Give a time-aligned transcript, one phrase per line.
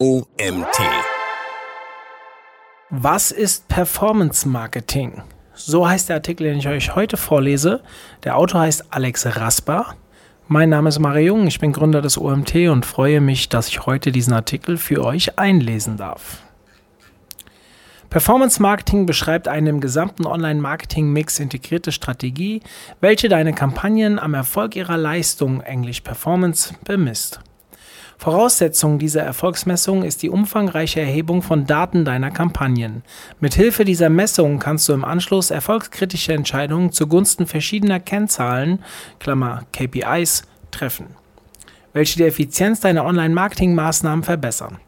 [0.00, 0.78] OMT.
[2.90, 5.22] Was ist Performance Marketing?
[5.54, 7.82] So heißt der Artikel, den ich euch heute vorlese.
[8.22, 9.96] Der Autor heißt Alex Rasper.
[10.46, 13.86] Mein Name ist Mario Jung, ich bin Gründer des OMT und freue mich, dass ich
[13.86, 16.42] heute diesen Artikel für euch einlesen darf.
[18.08, 22.62] Performance Marketing beschreibt eine im gesamten Online-Marketing-Mix integrierte Strategie,
[23.00, 27.40] welche deine Kampagnen am Erfolg ihrer Leistung, englisch Performance, bemisst.
[28.20, 33.04] Voraussetzung dieser Erfolgsmessung ist die umfangreiche Erhebung von Daten deiner Kampagnen.
[33.38, 38.82] Mit Hilfe dieser Messung kannst du im Anschluss erfolgskritische Entscheidungen zugunsten verschiedener Kennzahlen
[39.20, 40.42] (KPIs)
[40.72, 41.06] treffen,
[41.92, 44.78] welche die Effizienz deiner Online-Marketing-Maßnahmen verbessern.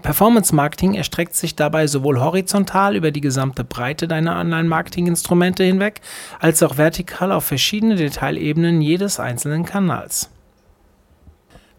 [0.00, 6.00] Performance Marketing erstreckt sich dabei sowohl horizontal über die gesamte Breite deiner Online-Marketing-Instrumente hinweg,
[6.40, 10.30] als auch vertikal auf verschiedene Detailebenen jedes einzelnen Kanals.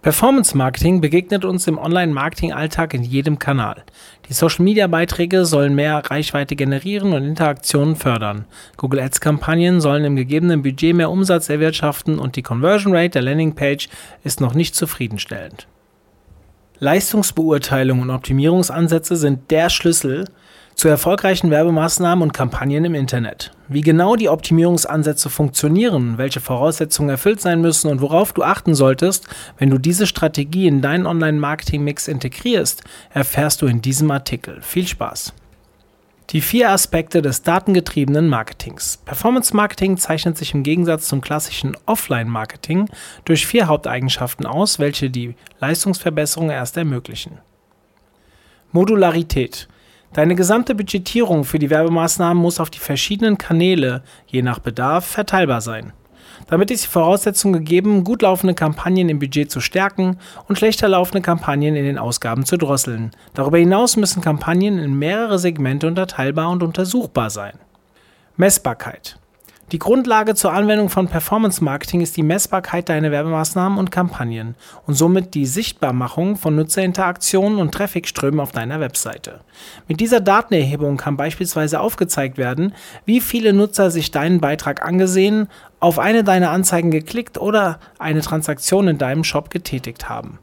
[0.02, 3.84] Performance Marketing begegnet uns im Online-Marketing-Alltag in jedem Kanal.
[4.30, 8.46] Die Social-Media-Beiträge sollen mehr Reichweite generieren und Interaktionen fördern.
[8.77, 13.90] Google Ads-Kampagnen sollen im gegebenen Budget mehr Umsatz erwirtschaften und die Conversion Rate der Landingpage
[14.23, 15.68] ist noch nicht zufriedenstellend.
[16.79, 20.23] Leistungsbeurteilung und Optimierungsansätze sind der Schlüssel
[20.80, 23.52] zu erfolgreichen Werbemaßnahmen und Kampagnen im Internet.
[23.68, 29.27] Wie genau die Optimierungsansätze funktionieren, welche Voraussetzungen erfüllt sein müssen und worauf du achten solltest,
[29.57, 34.62] wenn du diese Strategie in deinen Online-Marketing-Mix integrierst, erfährst du in diesem Artikel.
[34.62, 35.34] Viel Spaß!
[36.30, 39.02] Die vier Aspekte des datengetriebenen Marketings.
[39.04, 42.85] Performance Marketing zeichnet sich im Gegensatz zum klassischen Offline-Marketing
[43.26, 47.40] durch vier Haupteigenschaften aus, welche die Leistungsverbesserung erst ermöglichen.
[48.72, 49.68] Modularität.
[50.13, 55.62] Deine gesamte Budgetierung für die Werbemaßnahmen muss auf die verschiedenen Kanäle, je nach Bedarf, verteilbar
[55.62, 55.93] sein.
[56.48, 61.21] Damit ist die Voraussetzung gegeben, gut laufende Kampagnen im Budget zu stärken und schlechter laufende
[61.21, 63.12] Kampagnen in den Ausgaben zu drosseln.
[63.35, 67.53] Darüber hinaus müssen Kampagnen in mehrere Segmente unterteilbar und untersuchbar sein.
[68.35, 69.19] Messbarkeit.
[69.72, 74.56] Die Grundlage zur Anwendung von Performance Marketing ist die Messbarkeit deiner Werbemaßnahmen und Kampagnen
[74.88, 79.41] und somit die Sichtbarmachung von Nutzerinteraktionen und Trafficströmen auf deiner Webseite.
[79.88, 82.74] Mit dieser Datenerhebung kann beispielsweise aufgezeigt werden,
[83.06, 85.47] wie viele Nutzer sich deinen Beitrag angesehen,
[85.80, 90.40] auf eine deiner Anzeigen geklickt oder eine Transaktion in deinem Shop getätigt haben.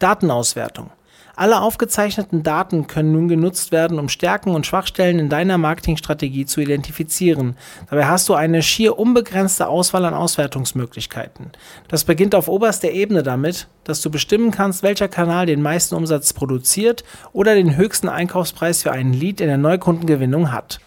[0.00, 0.90] Datenauswertung.
[1.40, 6.60] Alle aufgezeichneten Daten können nun genutzt werden, um Stärken und Schwachstellen in deiner Marketingstrategie zu
[6.60, 7.56] identifizieren.
[7.88, 11.50] Dabei hast du eine schier unbegrenzte Auswahl an Auswertungsmöglichkeiten.
[11.88, 16.34] Das beginnt auf oberster Ebene damit, dass du bestimmen kannst, welcher Kanal den meisten Umsatz
[16.34, 20.78] produziert oder den höchsten Einkaufspreis für einen Lead in der Neukundengewinnung hat.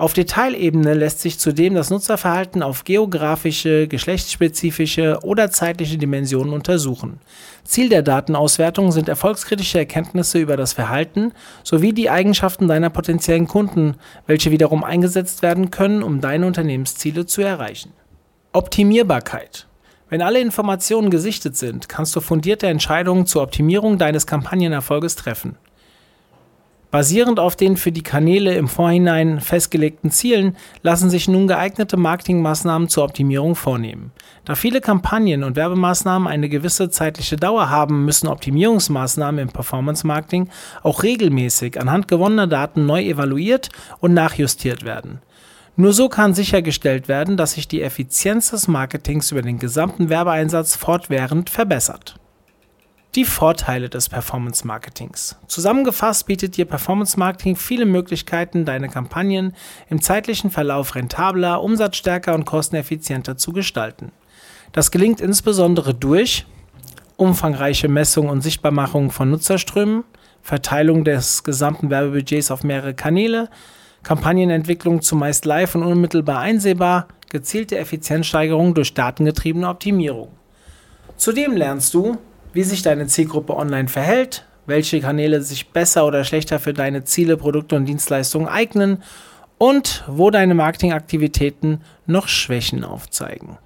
[0.00, 7.20] Auf Detailebene lässt sich zudem das Nutzerverhalten auf geografische, geschlechtsspezifische oder zeitliche Dimensionen untersuchen.
[7.64, 11.32] Ziel der Datenauswertung sind erfolgskritische Erkenntnisse über das Verhalten
[11.64, 13.96] sowie die Eigenschaften deiner potenziellen Kunden,
[14.26, 17.92] welche wiederum eingesetzt werden können, um deine Unternehmensziele zu erreichen.
[18.54, 19.66] Optimierbarkeit
[20.08, 25.56] wenn alle Informationen gesichtet sind, kannst du fundierte Entscheidungen zur Optimierung deines Kampagnenerfolges treffen.
[26.90, 32.88] Basierend auf den für die Kanäle im Vorhinein festgelegten Zielen lassen sich nun geeignete Marketingmaßnahmen
[32.88, 34.10] zur Optimierung vornehmen.
[34.44, 40.48] Da viele Kampagnen und Werbemaßnahmen eine gewisse zeitliche Dauer haben, müssen Optimierungsmaßnahmen im Performance Marketing
[40.82, 43.68] auch regelmäßig anhand gewonnener Daten neu evaluiert
[44.00, 45.20] und nachjustiert werden.
[45.76, 50.74] Nur so kann sichergestellt werden, dass sich die Effizienz des Marketings über den gesamten Werbeeinsatz
[50.74, 52.16] fortwährend verbessert.
[53.16, 55.34] Die Vorteile des Performance Marketings.
[55.48, 59.56] Zusammengefasst bietet dir Performance Marketing viele Möglichkeiten, deine Kampagnen
[59.88, 64.12] im zeitlichen Verlauf rentabler, umsatzstärker und kosteneffizienter zu gestalten.
[64.70, 66.46] Das gelingt insbesondere durch
[67.16, 70.04] umfangreiche Messung und Sichtbarmachung von Nutzerströmen,
[70.40, 73.48] Verteilung des gesamten Werbebudgets auf mehrere Kanäle,
[74.04, 80.28] Kampagnenentwicklung zumeist live und unmittelbar einsehbar, gezielte Effizienzsteigerung durch datengetriebene Optimierung.
[81.16, 82.16] Zudem lernst du,
[82.52, 87.36] wie sich deine Zielgruppe online verhält, welche Kanäle sich besser oder schlechter für deine Ziele,
[87.36, 89.02] Produkte und Dienstleistungen eignen
[89.58, 93.58] und wo deine Marketingaktivitäten noch Schwächen aufzeigen.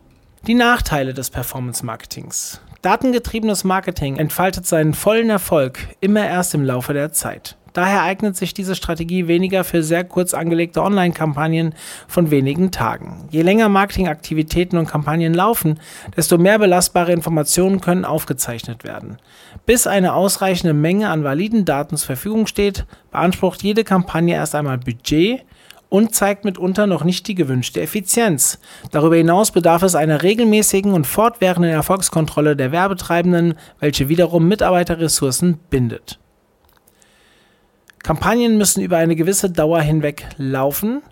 [0.47, 2.61] Die Nachteile des Performance Marketings.
[2.83, 7.57] Datengetriebenes Marketing entfaltet seinen vollen Erfolg immer erst im Laufe der Zeit.
[7.75, 11.75] Daher eignet sich diese Strategie weniger für sehr kurz angelegte Online-Kampagnen
[12.07, 13.27] von wenigen Tagen.
[13.33, 15.81] Je länger Marketingaktivitäten und Kampagnen laufen,
[16.17, 19.19] desto mehr belastbare Informationen können aufgezeichnet werden.
[19.67, 24.79] Bis eine ausreichende Menge an validen Daten zur Verfügung steht, beansprucht jede Kampagne erst einmal
[24.79, 25.45] Budget
[25.89, 28.61] und zeigt mitunter noch nicht die gewünschte Effizienz.
[28.93, 36.21] Darüber hinaus bedarf es einer regelmäßigen und fortwährenden Erfolgskontrolle der Werbetreibenden, welche wiederum Mitarbeiterressourcen bindet.
[38.05, 41.03] Kampagnen müssen über eine gewisse Dauer hinweg laufen.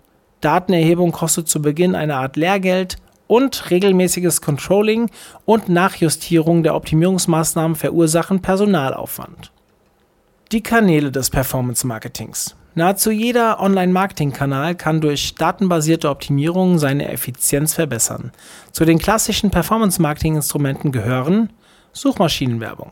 [0.41, 5.09] Datenerhebung kostet zu Beginn eine Art Lehrgeld und regelmäßiges Controlling
[5.43, 9.51] und Nachjustierung der Optimierungsmaßnahmen verursachen Personalaufwand.
[10.51, 12.55] Die Kanäle des Performance Marketings.
[12.75, 18.31] Nahezu jeder Online-Marketing-Kanal kann durch datenbasierte Optimierung seine Effizienz verbessern.
[18.71, 21.49] Zu den klassischen Performance-Marketing-Instrumenten gehören
[21.91, 22.91] Suchmaschinenwerbung.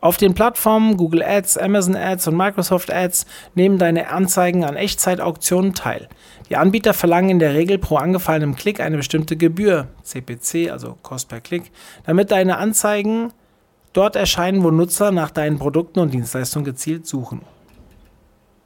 [0.00, 5.74] Auf den Plattformen Google Ads, Amazon Ads und Microsoft Ads nehmen deine Anzeigen an Echtzeitauktionen
[5.74, 6.08] teil.
[6.48, 11.28] Die Anbieter verlangen in der Regel pro angefallenem Klick eine bestimmte Gebühr, CPC, also Cost
[11.28, 11.70] per Klick,
[12.06, 13.34] damit deine Anzeigen
[13.92, 17.42] dort erscheinen, wo Nutzer nach deinen Produkten und Dienstleistungen gezielt suchen.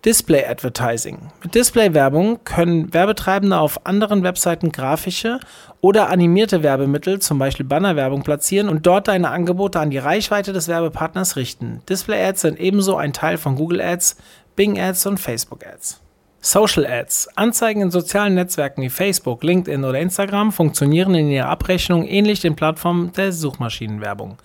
[0.04, 1.30] Display Advertising.
[1.42, 5.40] Mit Display-Werbung können Werbetreibende auf anderen Webseiten grafische
[5.80, 10.68] oder animierte Werbemittel, zum Beispiel Bannerwerbung, platzieren und dort deine Angebote an die Reichweite des
[10.68, 11.80] Werbepartners richten.
[11.88, 14.18] Display-Ads sind ebenso ein Teil von Google Ads,
[14.56, 16.02] Bing Ads und Facebook Ads.
[16.42, 17.30] Social Ads.
[17.36, 22.56] Anzeigen in sozialen Netzwerken wie Facebook, LinkedIn oder Instagram funktionieren in ihrer Abrechnung ähnlich den
[22.56, 24.36] Plattformen der Suchmaschinenwerbung.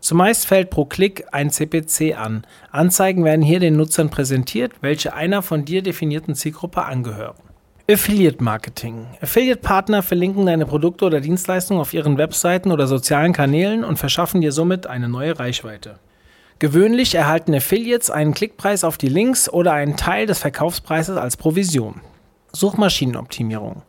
[0.00, 2.46] Zumeist fällt pro Klick ein CPC an.
[2.70, 7.36] Anzeigen werden hier den Nutzern präsentiert, welche einer von dir definierten Zielgruppe angehören.
[7.90, 9.08] Affiliate Marketing.
[9.20, 14.52] Affiliate-Partner verlinken deine Produkte oder Dienstleistungen auf ihren Webseiten oder sozialen Kanälen und verschaffen dir
[14.52, 15.98] somit eine neue Reichweite.
[16.60, 22.00] Gewöhnlich erhalten Affiliates einen Klickpreis auf die Links oder einen Teil des Verkaufspreises als Provision.
[22.52, 23.82] Suchmaschinenoptimierung.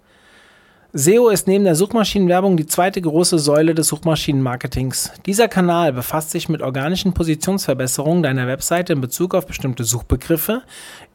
[0.94, 5.14] SEO ist neben der Suchmaschinenwerbung die zweite große Säule des Suchmaschinenmarketings.
[5.26, 10.64] Dieser Kanal befasst sich mit organischen Positionsverbesserungen deiner Webseite in Bezug auf bestimmte Suchbegriffe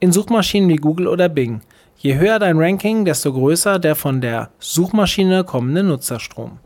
[0.01, 1.61] in Suchmaschinen wie Google oder Bing.
[1.99, 6.59] Je höher dein Ranking, desto größer der von der Suchmaschine kommende Nutzerstrom.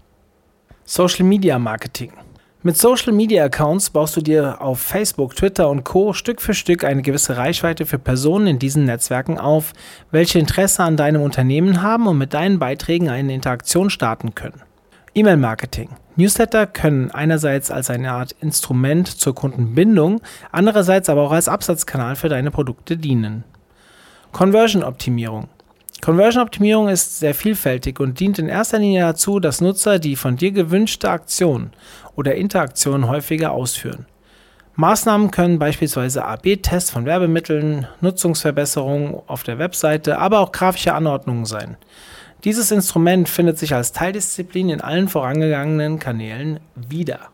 [0.85, 2.13] Social Media Marketing
[2.63, 6.13] mit Social Media Accounts baust du dir auf Facebook, Twitter und Co.
[6.13, 9.73] Stück für Stück eine gewisse Reichweite für Personen in diesen Netzwerken auf,
[10.11, 14.61] welche Interesse an deinem Unternehmen haben und mit deinen Beiträgen eine Interaktion starten können.
[15.15, 15.89] E-Mail Marketing.
[16.17, 20.21] Newsletter können einerseits als eine Art Instrument zur Kundenbindung,
[20.53, 23.45] andererseits aber auch als Absatzkanal für deine Produkte dienen.
[24.33, 25.49] Conversion Optimierung.
[26.01, 30.51] Conversion-Optimierung ist sehr vielfältig und dient in erster Linie dazu, dass Nutzer die von dir
[30.51, 31.71] gewünschte Aktion
[32.17, 34.07] oder Interaktion häufiger ausführen.
[34.77, 41.77] Maßnahmen können beispielsweise A-B-Tests von Werbemitteln, Nutzungsverbesserungen auf der Webseite, aber auch grafische Anordnungen sein.
[42.45, 47.29] Dieses Instrument findet sich als Teildisziplin in allen vorangegangenen Kanälen wieder.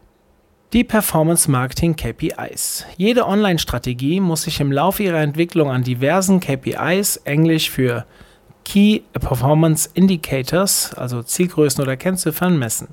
[0.72, 2.84] Die Performance Marketing KPIs.
[2.96, 8.04] Jede Online-Strategie muss sich im Laufe ihrer Entwicklung an diversen KPIs, englisch für
[8.64, 12.88] Key Performance Indicators, also Zielgrößen oder Kennziffern, messen.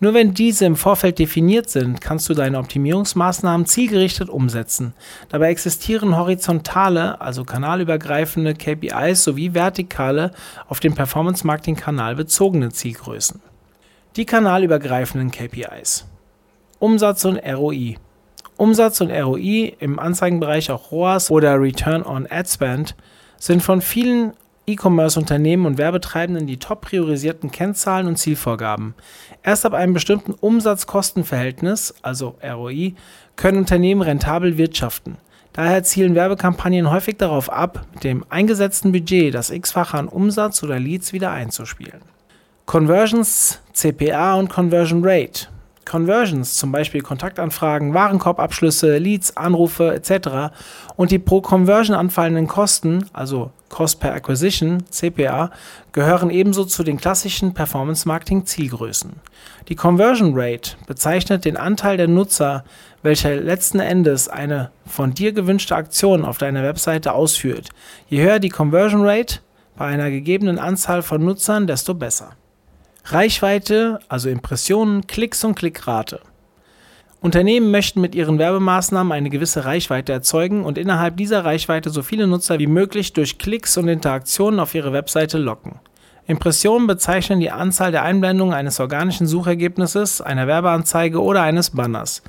[0.00, 4.94] Nur wenn diese im Vorfeld definiert sind, kannst du deine Optimierungsmaßnahmen zielgerichtet umsetzen.
[5.28, 10.32] Dabei existieren horizontale, also kanalübergreifende KPIs sowie vertikale,
[10.68, 13.40] auf den Performance Marketing Kanal bezogene Zielgrößen.
[14.16, 16.06] Die kanalübergreifenden KPIs.
[16.78, 17.96] Umsatz und ROI.
[18.56, 22.94] Umsatz und ROI im Anzeigenbereich auch ROAS oder Return on Ad Spend
[23.38, 24.32] sind von vielen
[24.66, 28.94] E-Commerce-Unternehmen und Werbetreibenden die top priorisierten Kennzahlen und Zielvorgaben.
[29.42, 32.94] Erst ab einem bestimmten Umsatz-Kosten-Verhältnis, also ROI,
[33.36, 35.16] können Unternehmen rentabel wirtschaften.
[35.52, 40.80] Daher zielen Werbekampagnen häufig darauf ab, mit dem eingesetzten Budget das x-fache an Umsatz oder
[40.80, 42.00] Leads wieder einzuspielen.
[42.66, 45.48] Conversions, CPA und Conversion Rate
[45.84, 50.54] Conversions, zum Beispiel Kontaktanfragen, Warenkorbabschlüsse, Leads, Anrufe etc.
[50.96, 55.50] und die pro Conversion anfallenden Kosten, also Cost per Acquisition, CPA,
[55.92, 59.12] gehören ebenso zu den klassischen Performance Marketing Zielgrößen.
[59.68, 62.64] Die Conversion Rate bezeichnet den Anteil der Nutzer,
[63.02, 67.70] welcher letzten Endes eine von dir gewünschte Aktion auf deiner Webseite ausführt.
[68.08, 69.40] Je höher die Conversion Rate
[69.76, 72.30] bei einer gegebenen Anzahl von Nutzern, desto besser.
[73.06, 76.20] Reichweite, also Impressionen, Klicks und Klickrate.
[77.20, 82.26] Unternehmen möchten mit ihren Werbemaßnahmen eine gewisse Reichweite erzeugen und innerhalb dieser Reichweite so viele
[82.26, 85.80] Nutzer wie möglich durch Klicks und Interaktionen auf ihre Webseite locken.
[86.26, 92.22] Impressionen bezeichnen die Anzahl der Einblendungen eines organischen Suchergebnisses, einer Werbeanzeige oder eines Banners.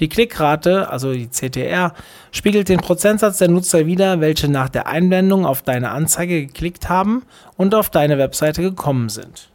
[0.00, 1.94] Die Klickrate, also die CTR,
[2.32, 7.22] spiegelt den Prozentsatz der Nutzer wider, welche nach der Einblendung auf deine Anzeige geklickt haben
[7.56, 9.50] und auf deine Webseite gekommen sind.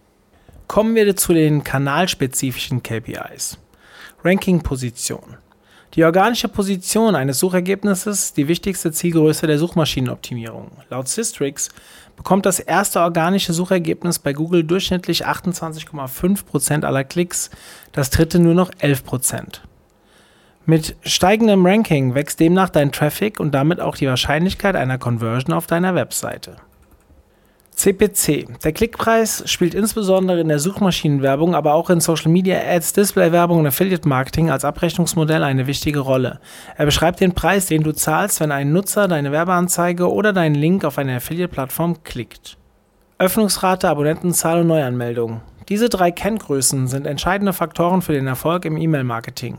[0.71, 3.57] Kommen wir zu den kanalspezifischen KPIs.
[4.23, 5.35] Ranking-Position.
[5.95, 10.71] Die organische Position eines Suchergebnisses ist die wichtigste Zielgröße der Suchmaschinenoptimierung.
[10.89, 11.71] Laut Systrix
[12.15, 17.49] bekommt das erste organische Suchergebnis bei Google durchschnittlich 28,5% aller Klicks,
[17.91, 19.59] das dritte nur noch 11%.
[20.65, 25.67] Mit steigendem Ranking wächst demnach dein Traffic und damit auch die Wahrscheinlichkeit einer Conversion auf
[25.67, 26.55] deiner Webseite.
[27.81, 28.61] CPC.
[28.63, 33.65] Der Klickpreis spielt insbesondere in der Suchmaschinenwerbung, aber auch in Social Media Ads, Displaywerbung und
[33.65, 36.39] Affiliate Marketing als Abrechnungsmodell eine wichtige Rolle.
[36.77, 40.85] Er beschreibt den Preis, den du zahlst, wenn ein Nutzer deine Werbeanzeige oder deinen Link
[40.85, 42.55] auf eine Affiliate-Plattform klickt.
[43.17, 45.41] Öffnungsrate, Abonnentenzahl und Neuanmeldung.
[45.67, 49.57] Diese drei Kenngrößen sind entscheidende Faktoren für den Erfolg im E-Mail-Marketing.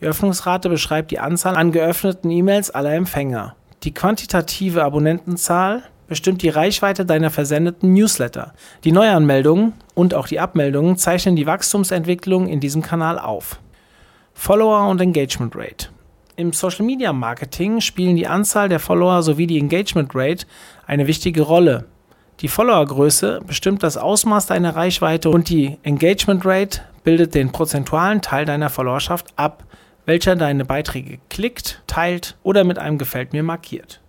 [0.00, 3.56] Die Öffnungsrate beschreibt die Anzahl an geöffneten E-Mails aller Empfänger.
[3.84, 8.52] Die quantitative Abonnentenzahl bestimmt die Reichweite deiner versendeten Newsletter.
[8.84, 13.60] Die Neuanmeldungen und auch die Abmeldungen zeichnen die Wachstumsentwicklung in diesem Kanal auf.
[14.34, 15.88] Follower und Engagement Rate.
[16.36, 20.46] Im Social Media Marketing spielen die Anzahl der Follower sowie die Engagement Rate
[20.86, 21.84] eine wichtige Rolle.
[22.40, 28.44] Die Followergröße bestimmt das Ausmaß deiner Reichweite und die Engagement Rate bildet den prozentualen Teil
[28.44, 29.62] deiner Followerschaft ab,
[30.06, 34.00] welcher deine Beiträge klickt, teilt oder mit einem Gefällt mir markiert.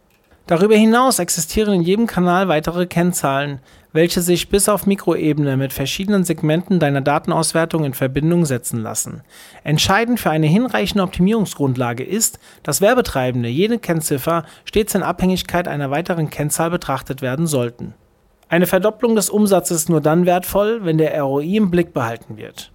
[0.48, 3.60] Darüber hinaus existieren in jedem Kanal weitere Kennzahlen,
[3.94, 9.22] welche sich bis auf Mikroebene mit verschiedenen Segmenten deiner Datenauswertung in Verbindung setzen lassen.
[9.64, 16.30] Entscheidend für eine hinreichende Optimierungsgrundlage ist, dass Werbetreibende jede Kennziffer stets in Abhängigkeit einer weiteren
[16.30, 17.96] Kennzahl betrachtet werden sollten.
[18.48, 22.72] Eine Verdopplung des Umsatzes ist nur dann wertvoll, wenn der ROI im Blick behalten wird.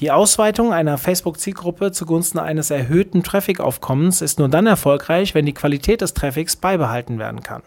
[0.00, 6.00] Die Ausweitung einer Facebook-Zielgruppe zugunsten eines erhöhten Traffic-Aufkommens ist nur dann erfolgreich, wenn die Qualität
[6.00, 7.62] des Traffics beibehalten werden kann.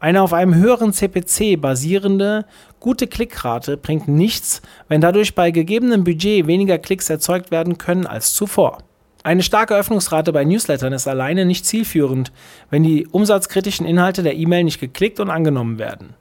[0.00, 2.46] Eine auf einem höheren CPC basierende
[2.80, 8.34] gute Klickrate bringt nichts, wenn dadurch bei gegebenem Budget weniger Klicks erzeugt werden können als
[8.34, 8.78] zuvor.
[9.22, 12.32] Eine starke Öffnungsrate bei Newslettern ist alleine nicht zielführend,
[12.70, 16.14] wenn die umsatzkritischen Inhalte der E-Mail nicht geklickt und angenommen werden.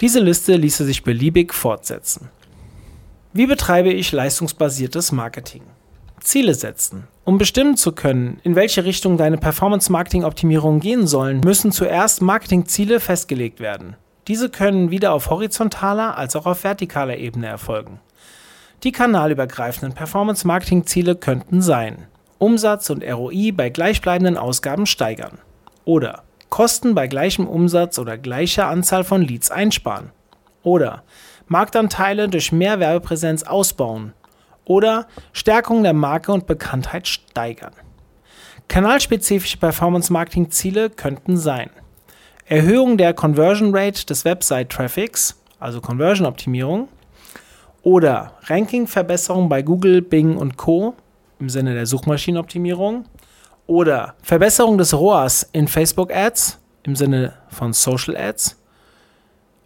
[0.00, 2.30] Diese Liste ließe sich beliebig fortsetzen.
[3.36, 5.62] Wie betreibe ich leistungsbasiertes Marketing?
[6.20, 7.08] Ziele setzen.
[7.24, 13.58] Um bestimmen zu können, in welche Richtung deine Performance-Marketing-Optimierungen gehen sollen, müssen zuerst Marketingziele festgelegt
[13.58, 13.96] werden.
[14.28, 17.98] Diese können wieder auf horizontaler als auch auf vertikaler Ebene erfolgen.
[18.84, 22.06] Die kanalübergreifenden Performance-Marketing-Ziele könnten sein
[22.38, 25.38] Umsatz und ROI bei gleichbleibenden Ausgaben steigern
[25.84, 30.12] oder Kosten bei gleichem Umsatz oder gleicher Anzahl von Leads einsparen
[30.62, 31.02] oder
[31.46, 34.12] Marktanteile durch mehr Werbepräsenz ausbauen
[34.64, 37.74] oder Stärkung der Marke und Bekanntheit steigern.
[38.68, 41.70] Kanalspezifische Performance-Marketing-Ziele könnten sein
[42.46, 46.88] Erhöhung der Conversion Rate des Website-Traffics, also Conversion-Optimierung,
[47.82, 50.94] oder Ranking-Verbesserung bei Google, Bing und Co.
[51.38, 53.04] im Sinne der Suchmaschinenoptimierung
[53.66, 58.56] oder Verbesserung des ROAS in Facebook-Ads im Sinne von Social Ads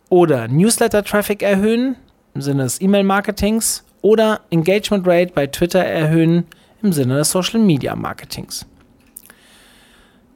[0.08, 1.96] oder Newsletter-Traffic erhöhen
[2.34, 6.46] im Sinne des E-Mail-Marketings oder Engagement Rate bei Twitter erhöhen
[6.82, 8.66] im Sinne des Social Media Marketings.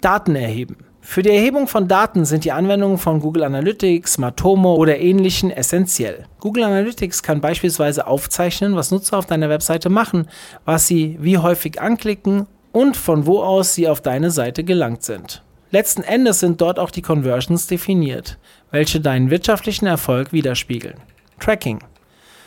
[0.01, 0.79] Daten erheben.
[1.01, 6.27] Für die Erhebung von Daten sind die Anwendungen von Google Analytics, Matomo oder ähnlichen essentiell.
[6.39, 10.29] Google Analytics kann beispielsweise aufzeichnen, was Nutzer auf deiner Webseite machen,
[10.65, 15.43] was sie wie häufig anklicken und von wo aus sie auf deine Seite gelangt sind.
[15.73, 18.39] Letzten Endes sind dort auch die Conversions definiert,
[18.73, 20.97] welche deinen wirtschaftlichen Erfolg widerspiegeln.
[21.39, 21.79] Tracking.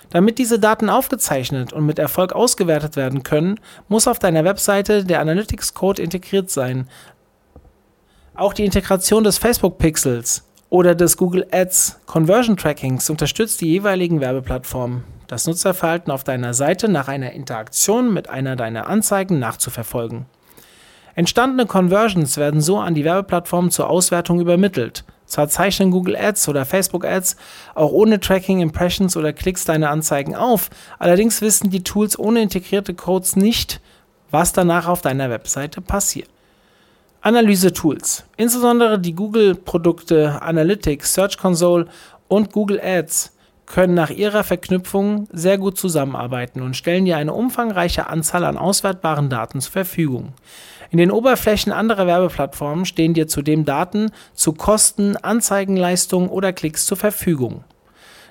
[0.10, 5.22] Damit diese Daten aufgezeichnet und mit Erfolg ausgewertet werden können, muss auf deiner Webseite der
[5.22, 6.88] Analytics Code integriert sein.
[8.34, 14.20] Auch die Integration des Facebook Pixels oder des Google Ads Conversion Trackings unterstützt die jeweiligen
[14.20, 20.25] Werbeplattformen, das Nutzerverhalten auf deiner Seite nach einer Interaktion mit einer deiner Anzeigen nachzuverfolgen.
[21.15, 25.05] Entstandene Conversions werden so an die Werbeplattformen zur Auswertung übermittelt.
[25.25, 27.36] Zwar zeichnen Google Ads oder Facebook Ads
[27.74, 32.94] auch ohne Tracking Impressions oder Klicks deine Anzeigen auf, allerdings wissen die Tools ohne integrierte
[32.94, 33.82] Codes nicht,
[34.32, 36.29] was danach auf deiner Webseite passiert.
[37.22, 38.24] Analyse-Tools.
[38.38, 41.88] Insbesondere die Google-Produkte Analytics, Search Console
[42.27, 43.34] und Google Ads
[43.65, 49.29] können nach ihrer Verknüpfung sehr gut zusammenarbeiten und stellen dir eine umfangreiche Anzahl an auswertbaren
[49.29, 50.34] Daten zur Verfügung.
[50.91, 56.98] In den Oberflächen anderer Werbeplattformen stehen dir zudem Daten zu Kosten, Anzeigenleistungen oder Klicks zur
[56.98, 57.63] Verfügung.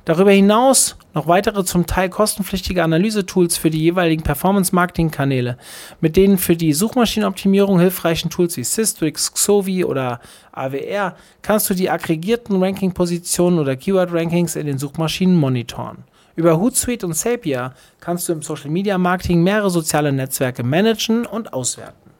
[0.04, 5.56] Darüber hinaus noch weitere zum Teil kostenpflichtige Analysetools für die jeweiligen Performance-Marketing-Kanäle,
[6.00, 10.20] mit denen für die Suchmaschinenoptimierung hilfreichen Tools wie Systrix, Xovi oder
[10.52, 16.04] AWR kannst du die aggregierten Ranking-Positionen oder Keyword-Rankings in den Suchmaschinen monitoren.
[16.36, 22.10] Über Hootsuite und Zapier kannst du im Social-Media-Marketing mehrere soziale Netzwerke managen und auswerten.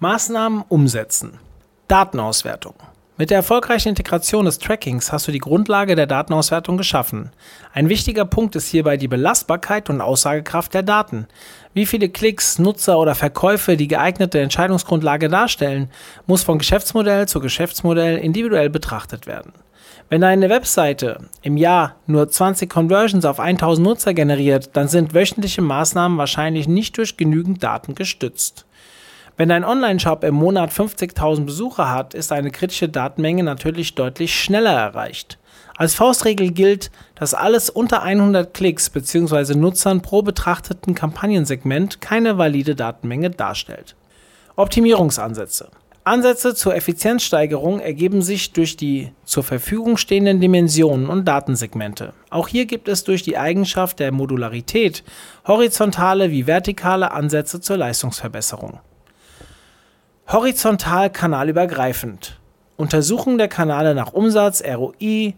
[0.00, 1.38] Maßnahmen umsetzen.
[1.86, 2.74] Datenauswertung.
[3.20, 7.32] Mit der erfolgreichen Integration des Trackings hast du die Grundlage der Datenauswertung geschaffen.
[7.72, 11.26] Ein wichtiger Punkt ist hierbei die Belastbarkeit und Aussagekraft der Daten.
[11.74, 15.90] Wie viele Klicks, Nutzer oder Verkäufe die geeignete Entscheidungsgrundlage darstellen,
[16.28, 19.52] muss von Geschäftsmodell zu Geschäftsmodell individuell betrachtet werden.
[20.08, 25.60] Wenn deine Webseite im Jahr nur 20 Conversions auf 1000 Nutzer generiert, dann sind wöchentliche
[25.60, 28.67] Maßnahmen wahrscheinlich nicht durch genügend Daten gestützt.
[29.38, 34.72] Wenn dein Online-Shop im Monat 50.000 Besucher hat, ist eine kritische Datenmenge natürlich deutlich schneller
[34.72, 35.38] erreicht.
[35.76, 39.54] Als Faustregel gilt, dass alles unter 100 Klicks bzw.
[39.54, 43.94] Nutzern pro betrachteten Kampagnensegment keine valide Datenmenge darstellt.
[44.56, 45.68] Optimierungsansätze.
[46.02, 52.12] Ansätze zur Effizienzsteigerung ergeben sich durch die zur Verfügung stehenden Dimensionen und Datensegmente.
[52.30, 55.04] Auch hier gibt es durch die Eigenschaft der Modularität
[55.46, 58.80] horizontale wie vertikale Ansätze zur Leistungsverbesserung.
[60.30, 62.38] Horizontal kanalübergreifend.
[62.76, 65.32] Untersuchung der Kanäle nach Umsatz, ROI,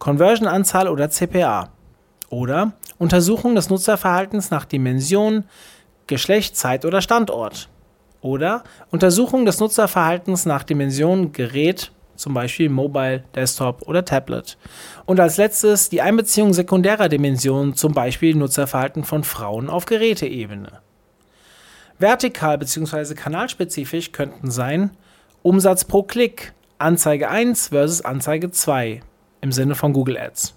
[0.00, 1.68] Conversion-Anzahl oder CPA.
[2.28, 5.44] Oder Untersuchung des Nutzerverhaltens nach Dimension,
[6.08, 7.68] Geschlecht, Zeit oder Standort.
[8.20, 14.58] Oder Untersuchung des Nutzerverhaltens nach Dimension, Gerät, zum Beispiel Mobile, Desktop oder Tablet.
[15.04, 20.80] Und als letztes die Einbeziehung sekundärer Dimensionen, zum Beispiel Nutzerverhalten von Frauen auf Geräteebene.
[21.98, 23.14] Vertikal bzw.
[23.14, 24.90] kanalspezifisch könnten sein
[25.42, 29.00] Umsatz pro Klick, Anzeige 1 versus Anzeige 2
[29.40, 30.54] im Sinne von Google Ads.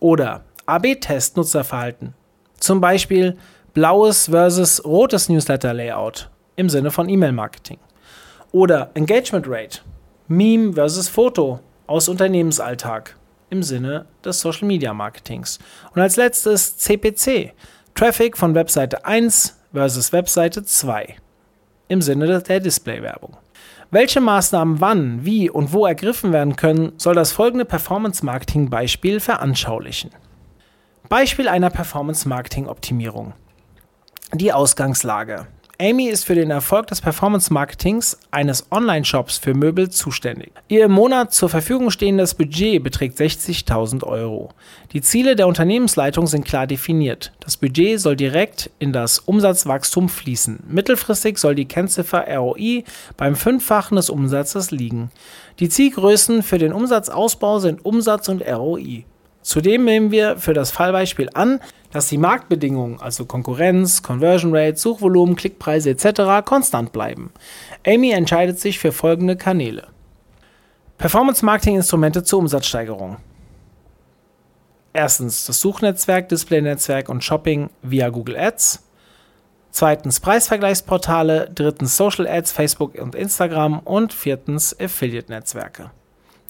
[0.00, 2.14] Oder AB-Test Nutzerverhalten,
[2.58, 3.36] zum Beispiel
[3.74, 7.78] blaues versus rotes Newsletter-Layout im Sinne von E-Mail-Marketing.
[8.50, 9.80] Oder Engagement Rate,
[10.26, 13.16] Meme versus Foto aus Unternehmensalltag
[13.50, 15.60] im Sinne des Social Media Marketings.
[15.94, 17.52] Und als letztes CPC,
[17.94, 21.16] Traffic von Webseite 1 versus Webseite 2
[21.88, 23.36] im Sinne der Displaywerbung.
[23.90, 30.10] Welche Maßnahmen wann, wie und wo ergriffen werden können, soll das folgende Performance-Marketing-Beispiel veranschaulichen.
[31.08, 33.32] Beispiel einer Performance-Marketing-Optimierung.
[34.32, 35.48] Die Ausgangslage.
[35.80, 40.52] Amy ist für den Erfolg des Performance-Marketings eines Online-Shops für Möbel zuständig.
[40.68, 44.50] Ihr im Monat zur Verfügung stehendes Budget beträgt 60.000 Euro.
[44.92, 47.32] Die Ziele der Unternehmensleitung sind klar definiert.
[47.40, 50.64] Das Budget soll direkt in das Umsatzwachstum fließen.
[50.68, 52.84] Mittelfristig soll die Kennziffer ROI
[53.16, 55.10] beim Fünffachen des Umsatzes liegen.
[55.60, 59.06] Die Zielgrößen für den Umsatzausbau sind Umsatz und ROI.
[59.42, 61.60] Zudem nehmen wir für das Fallbeispiel an,
[61.92, 66.44] dass die Marktbedingungen, also Konkurrenz, Conversion Rate, Suchvolumen, Klickpreise etc.
[66.44, 67.32] konstant bleiben.
[67.86, 69.88] Amy entscheidet sich für folgende Kanäle.
[70.98, 73.16] Performance-Marketing-Instrumente zur Umsatzsteigerung.
[74.92, 78.84] Erstens das Suchnetzwerk, Displaynetzwerk und Shopping via Google Ads.
[79.70, 81.50] Zweitens Preisvergleichsportale.
[81.54, 83.78] Drittens Social Ads, Facebook und Instagram.
[83.78, 85.90] Und viertens Affiliate-Netzwerke.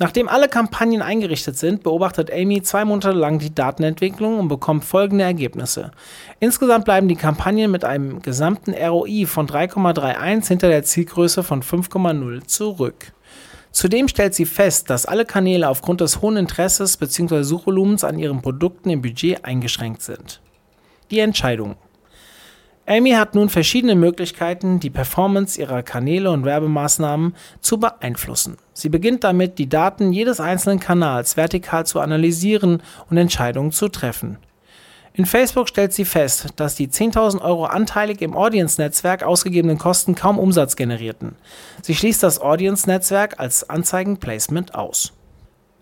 [0.01, 5.25] Nachdem alle Kampagnen eingerichtet sind, beobachtet Amy zwei Monate lang die Datenentwicklung und bekommt folgende
[5.25, 5.91] Ergebnisse.
[6.41, 12.47] Insgesamt bleiben die Kampagnen mit einem gesamten ROI von 3,31 hinter der Zielgröße von 5,0
[12.47, 13.13] zurück.
[13.73, 17.43] Zudem stellt sie fest, dass alle Kanäle aufgrund des hohen Interesses bzw.
[17.43, 20.41] Suchvolumens an ihren Produkten im Budget eingeschränkt sind.
[21.11, 21.77] Die Entscheidung.
[22.91, 28.57] Amy hat nun verschiedene Möglichkeiten, die Performance ihrer Kanäle und Werbemaßnahmen zu beeinflussen.
[28.73, 34.39] Sie beginnt damit, die Daten jedes einzelnen Kanals vertikal zu analysieren und Entscheidungen zu treffen.
[35.13, 40.37] In Facebook stellt sie fest, dass die 10.000 Euro anteilig im Audience-Netzwerk ausgegebenen Kosten kaum
[40.41, 41.37] Umsatz generierten.
[41.83, 45.13] Sie schließt das Audience-Netzwerk als Anzeigen-Placement aus.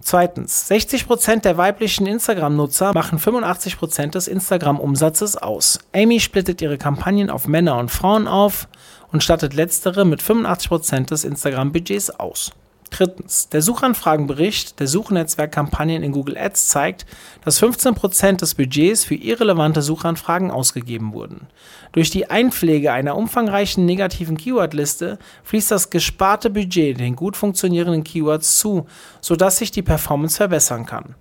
[0.00, 5.78] Zweitens, 60% der weiblichen Instagram-Nutzer machen 85% des Instagram-Umsatzes aus.
[5.94, 8.68] Amy splittet ihre Kampagnen auf Männer und Frauen auf
[9.12, 12.52] und stattet letztere mit 85% des Instagram-Budgets aus.
[12.90, 17.06] Drittens, der Suchanfragenbericht der Suchnetzwerkkampagnen in Google Ads zeigt,
[17.44, 21.46] dass 15% des Budgets für irrelevante Suchanfragen ausgegeben wurden.
[21.92, 28.58] Durch die Einpflege einer umfangreichen negativen Keywordliste fließt das gesparte Budget den gut funktionierenden Keywords
[28.58, 28.86] zu,
[29.20, 31.14] sodass sich die Performance verbessern kann.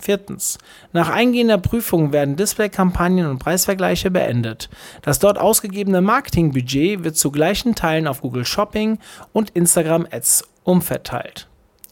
[0.00, 0.58] Viertens.
[0.92, 4.70] Nach eingehender Prüfung werden Displaykampagnen und Preisvergleiche beendet.
[5.02, 8.98] Das dort ausgegebene Marketingbudget wird zu gleichen Teilen auf Google Shopping
[9.32, 11.48] und Instagram Ads umverteilt.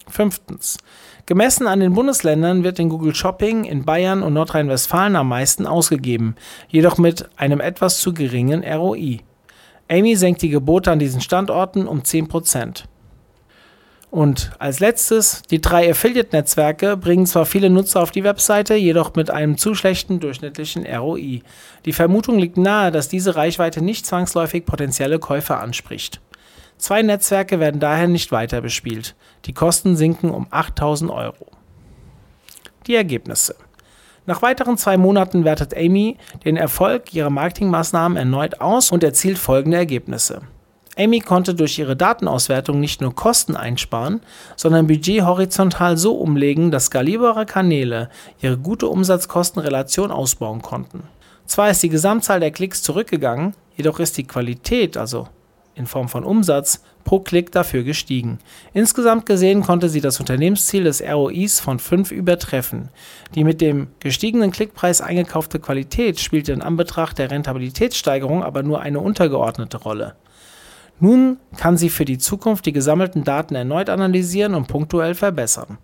[0.08, 0.78] Fünftens.
[1.26, 6.36] Gemessen an den Bundesländern wird in Google Shopping in Bayern und Nordrhein-Westfalen am meisten ausgegeben,
[6.68, 9.20] jedoch mit einem etwas zu geringen ROI.
[9.90, 12.84] Amy senkt die Gebote an diesen Standorten um 10%.
[14.10, 19.30] Und als letztes, die drei Affiliate-Netzwerke bringen zwar viele Nutzer auf die Webseite, jedoch mit
[19.30, 21.42] einem zu schlechten durchschnittlichen ROI.
[21.84, 26.22] Die Vermutung liegt nahe, dass diese Reichweite nicht zwangsläufig potenzielle Käufer anspricht.
[26.78, 29.16] Zwei Netzwerke werden daher nicht weiter bespielt.
[29.44, 31.46] Die Kosten sinken um 8000 Euro.
[32.86, 33.56] Die Ergebnisse.
[34.26, 39.78] Nach weiteren zwei Monaten wertet Amy den Erfolg ihrer Marketingmaßnahmen erneut aus und erzielt folgende
[39.78, 40.42] Ergebnisse.
[40.96, 44.20] Amy konnte durch ihre Datenauswertung nicht nur Kosten einsparen,
[44.56, 48.10] sondern Budget horizontal so umlegen, dass skalierbare Kanäle
[48.40, 51.04] ihre gute Umsatz-Kosten-Relation ausbauen konnten.
[51.46, 55.28] Zwar ist die Gesamtzahl der Klicks zurückgegangen, jedoch ist die Qualität, also
[55.78, 58.38] in Form von Umsatz pro Klick dafür gestiegen.
[58.74, 62.90] Insgesamt gesehen konnte sie das Unternehmensziel des ROIs von 5 übertreffen.
[63.34, 69.00] Die mit dem gestiegenen Klickpreis eingekaufte Qualität spielte in Anbetracht der Rentabilitätssteigerung aber nur eine
[69.00, 70.16] untergeordnete Rolle.
[71.00, 75.78] Nun kann sie für die Zukunft die gesammelten Daten erneut analysieren und punktuell verbessern.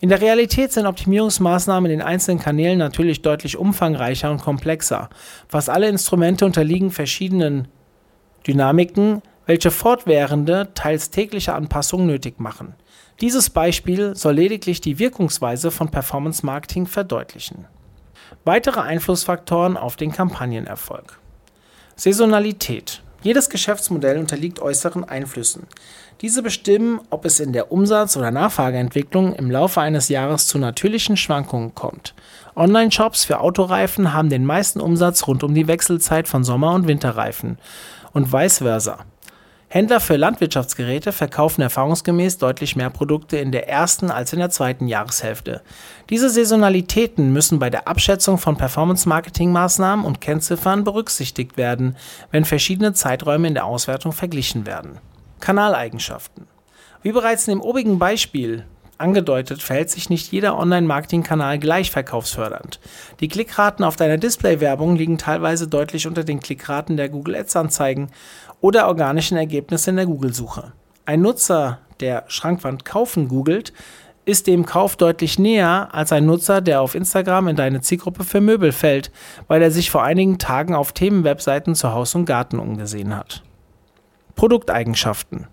[0.00, 5.08] In der Realität sind Optimierungsmaßnahmen in den einzelnen Kanälen natürlich deutlich umfangreicher und komplexer.
[5.48, 7.68] Fast alle Instrumente unterliegen verschiedenen
[8.46, 12.74] Dynamiken, welche fortwährende, teils tägliche Anpassungen nötig machen.
[13.20, 17.64] Dieses Beispiel soll lediglich die Wirkungsweise von Performance Marketing verdeutlichen.
[18.44, 21.18] Weitere Einflussfaktoren auf den Kampagnenerfolg.
[21.94, 23.02] Saisonalität.
[23.22, 25.66] Jedes Geschäftsmodell unterliegt äußeren Einflüssen.
[26.20, 31.16] Diese bestimmen, ob es in der Umsatz- oder Nachfrageentwicklung im Laufe eines Jahres zu natürlichen
[31.16, 32.14] Schwankungen kommt.
[32.54, 37.58] Online-Shops für Autoreifen haben den meisten Umsatz rund um die Wechselzeit von Sommer- und Winterreifen
[38.16, 38.98] und vice versa.
[39.68, 44.88] Händler für Landwirtschaftsgeräte verkaufen erfahrungsgemäß deutlich mehr Produkte in der ersten als in der zweiten
[44.88, 45.60] Jahreshälfte.
[46.08, 51.96] Diese Saisonalitäten müssen bei der Abschätzung von Performance-Marketing-Maßnahmen und Kennziffern berücksichtigt werden,
[52.30, 54.98] wenn verschiedene Zeiträume in der Auswertung verglichen werden.
[55.40, 56.46] Kanaleigenschaften.
[57.02, 58.64] Wie bereits in dem obigen Beispiel
[58.98, 62.80] angedeutet, verhält sich nicht jeder Online-Marketing-Kanal gleich verkaufsfördernd.
[63.20, 68.10] Die Klickraten auf deiner Display-Werbung liegen teilweise deutlich unter den Klickraten der Google Ads-Anzeigen
[68.60, 70.72] oder organischen Ergebnisse in der Google-Suche.
[71.04, 73.72] Ein Nutzer, der Schrankwand kaufen googelt,
[74.24, 78.40] ist dem Kauf deutlich näher als ein Nutzer, der auf Instagram in deine Zielgruppe für
[78.40, 79.12] Möbel fällt,
[79.46, 83.42] weil er sich vor einigen Tagen auf Themenwebseiten zu Haus und Garten umgesehen hat.
[84.34, 85.46] Produkteigenschaften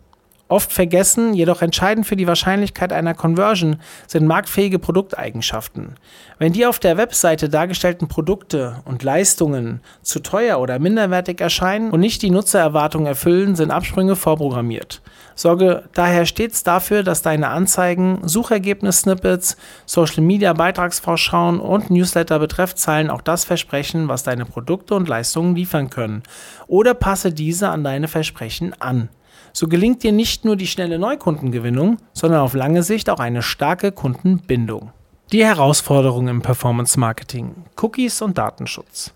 [0.50, 3.78] Oft vergessen, jedoch entscheidend für die Wahrscheinlichkeit einer Conversion
[4.08, 5.96] sind marktfähige Produkteigenschaften.
[6.38, 12.02] Wenn die auf der Webseite dargestellten Produkte und Leistungen zu teuer oder minderwertig erscheinen und
[12.02, 15.02] nicht die Nutzererwartungen erfüllen, sind Absprünge vorprogrammiert.
[15.34, 24.24] Sorge daher stets dafür, dass deine Anzeigen, Suchergebnis-Snippets, Social-Media-Beitragsvorschauen und Newsletter-Betreffzeilen auch das versprechen, was
[24.24, 26.22] deine Produkte und Leistungen liefern können.
[26.68, 29.10] Oder passe diese an deine Versprechen an.
[29.56, 33.92] So gelingt dir nicht nur die schnelle Neukundengewinnung, sondern auf lange Sicht auch eine starke
[33.92, 34.92] Kundenbindung.
[35.32, 39.14] Die Herausforderungen im Performance Marketing, Cookies und Datenschutz.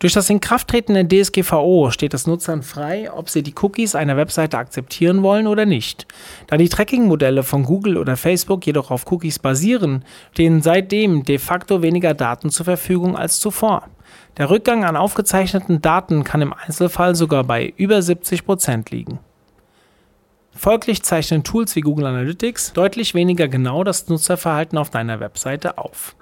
[0.00, 4.58] Durch das Inkrafttreten der DSGVO steht es Nutzern frei, ob sie die Cookies einer Webseite
[4.58, 6.06] akzeptieren wollen oder nicht.
[6.48, 11.80] Da die Tracking-Modelle von Google oder Facebook jedoch auf Cookies basieren, stehen seitdem de facto
[11.80, 13.88] weniger Daten zur Verfügung als zuvor.
[14.36, 19.20] Der Rückgang an aufgezeichneten Daten kann im Einzelfall sogar bei über 70 Prozent liegen.
[20.56, 26.16] Folglich zeichnen Tools wie Google Analytics deutlich weniger genau das Nutzerverhalten auf deiner Webseite auf.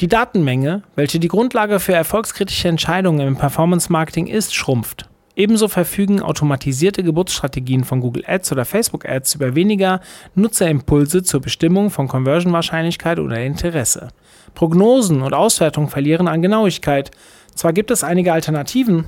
[0.00, 5.08] Die Datenmenge, welche die Grundlage für erfolgskritische Entscheidungen im Performance Marketing ist, schrumpft.
[5.34, 10.02] Ebenso verfügen automatisierte Geburtsstrategien von Google Ads oder Facebook Ads über weniger
[10.34, 14.08] Nutzerimpulse zur Bestimmung von Conversion-Wahrscheinlichkeit oder Interesse.
[14.54, 17.10] Prognosen und Auswertungen verlieren an Genauigkeit.
[17.54, 19.06] Zwar gibt es einige Alternativen,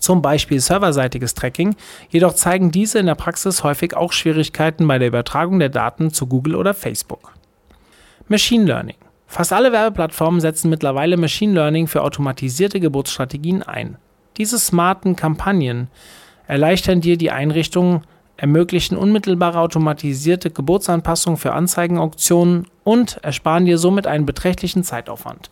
[0.00, 1.76] zum Beispiel serverseitiges Tracking,
[2.08, 6.26] jedoch zeigen diese in der Praxis häufig auch Schwierigkeiten bei der Übertragung der Daten zu
[6.26, 7.32] Google oder Facebook.
[8.28, 8.96] Machine Learning.
[9.26, 13.96] Fast alle Werbeplattformen setzen mittlerweile Machine Learning für automatisierte Geburtsstrategien ein.
[14.36, 15.88] Diese smarten Kampagnen
[16.46, 18.02] erleichtern dir die Einrichtung,
[18.36, 25.50] ermöglichen unmittelbare automatisierte Geburtsanpassungen für Anzeigenauktionen und ersparen dir somit einen beträchtlichen Zeitaufwand.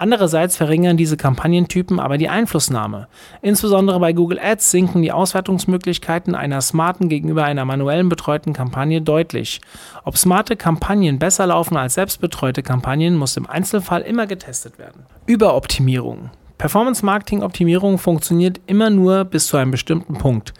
[0.00, 3.06] Andererseits verringern diese Kampagnentypen aber die Einflussnahme.
[3.42, 9.60] Insbesondere bei Google Ads sinken die Auswertungsmöglichkeiten einer smarten gegenüber einer manuellen betreuten Kampagne deutlich.
[10.04, 15.04] Ob smarte Kampagnen besser laufen als selbstbetreute Kampagnen, muss im Einzelfall immer getestet werden.
[15.26, 16.30] Überoptimierung.
[16.60, 20.52] Performance-Marketing-Optimierung funktioniert immer nur bis zu einem bestimmten Punkt.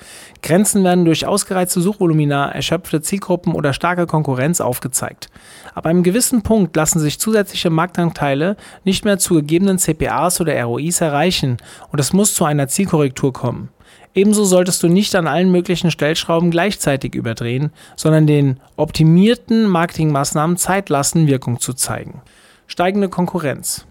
[0.43, 5.29] Grenzen werden durch ausgereizte Suchvolumina, erschöpfte Zielgruppen oder starke Konkurrenz aufgezeigt.
[5.75, 11.03] Ab einem gewissen Punkt lassen sich zusätzliche Marktanteile nicht mehr zu gegebenen CPAs oder ROIs
[11.03, 11.59] erreichen
[11.93, 13.69] und es muss zu einer Zielkorrektur kommen.
[14.15, 20.89] Ebenso solltest du nicht an allen möglichen Stellschrauben gleichzeitig überdrehen, sondern den optimierten Marketingmaßnahmen Zeit
[20.89, 22.23] lassen, Wirkung zu zeigen.
[22.67, 23.87] Steigende Konkurrenz.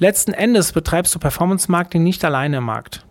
[0.00, 3.04] Letzten Endes betreibst du Performance Marketing nicht alleine im Markt.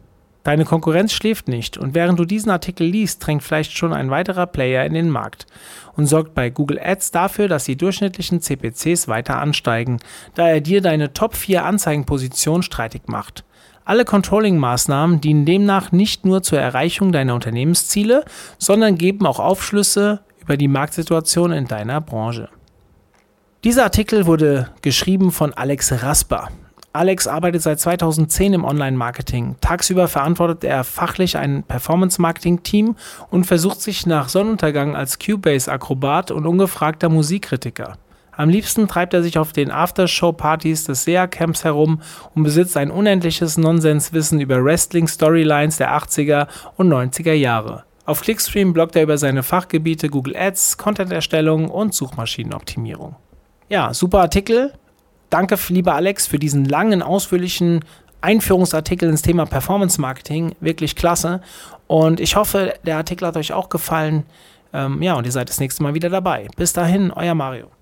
[0.44, 4.48] Deine Konkurrenz schläft nicht und während du diesen Artikel liest, drängt vielleicht schon ein weiterer
[4.48, 5.48] Player in den Markt
[5.98, 9.98] und sorgt bei Google Ads dafür, dass die durchschnittlichen CPCs weiter ansteigen,
[10.36, 13.44] da er dir deine Top 4 Anzeigenposition streitig macht.
[13.84, 18.24] Alle Controlling-Maßnahmen dienen demnach nicht nur zur Erreichung deiner Unternehmensziele,
[18.58, 22.48] sondern geben auch Aufschlüsse über die Marktsituation in deiner Branche.
[23.66, 26.48] Dieser Artikel wurde geschrieben von Alex Rasper.
[26.94, 29.56] Alex arbeitet seit 2010 im Online-Marketing.
[29.62, 32.96] Tagsüber verantwortet er fachlich ein Performance-Marketing-Team
[33.30, 37.98] und versucht sich nach Sonnenuntergang als Cubase-Akrobat und ungefragter Musikkritiker.
[38.32, 42.02] Am liebsten treibt er sich auf den Aftershow-Partys des SEA-Camps herum
[42.36, 47.84] und besitzt ein unendliches Nonsenswissen über Wrestling-Storylines der 80er und 90er Jahre.
[48.06, 53.16] Auf Clickstream bloggt er über seine Fachgebiete Google Ads, Content-Erstellung und Suchmaschinenoptimierung.
[53.70, 54.72] Ja, super Artikel.
[55.30, 57.84] Danke, lieber Alex, für diesen langen, ausführlichen
[58.22, 60.56] Einführungsartikel ins Thema Performance Marketing.
[60.60, 61.42] Wirklich klasse.
[61.88, 64.24] Und ich hoffe, der Artikel hat euch auch gefallen.
[64.74, 66.48] Ähm, ja, und ihr seid das nächste Mal wieder dabei.
[66.56, 67.77] Bis dahin, euer Mario.